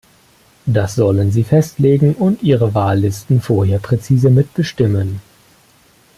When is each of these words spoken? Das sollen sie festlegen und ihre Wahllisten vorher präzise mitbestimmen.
Das 0.65 0.95
sollen 0.95 1.31
sie 1.31 1.43
festlegen 1.43 2.15
und 2.15 2.41
ihre 2.41 2.73
Wahllisten 2.73 3.39
vorher 3.39 3.77
präzise 3.77 4.31
mitbestimmen. 4.31 5.21